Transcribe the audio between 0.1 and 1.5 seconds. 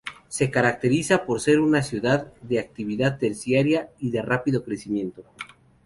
Se caracteriza por